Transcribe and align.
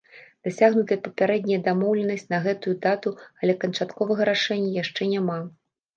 Дасягнутая 0.45 0.97
папярэдняя 1.07 1.59
дамоўленасць 1.67 2.25
на 2.33 2.39
гэтую 2.45 2.73
дату, 2.85 3.09
але 3.43 3.53
канчатковага 3.65 4.21
рашэння 4.31 4.75
яшчэ 4.83 5.01
няма. 5.13 5.37